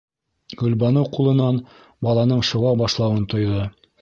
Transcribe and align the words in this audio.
-Гөлбаныу 0.61 1.05
ҡулынан 1.17 1.59
балаһының 2.09 2.43
шыуа 2.51 2.73
башлауын 2.83 3.31
тойҙо. 3.37 3.63